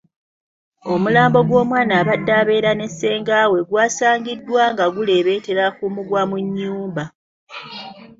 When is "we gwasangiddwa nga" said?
3.51-4.85